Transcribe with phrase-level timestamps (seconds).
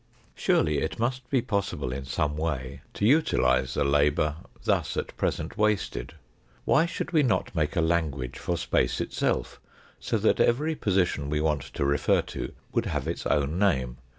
[0.33, 5.59] Surely it must be possible in some way to utilise the labour thus at present
[5.59, 6.15] wasted!
[6.65, 9.61] Why should we not make a language for space itself,
[9.99, 13.97] so that every position we want to refer to would have its own name